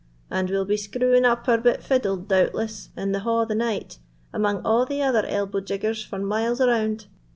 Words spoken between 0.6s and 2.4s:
be screwing up our bit fiddle,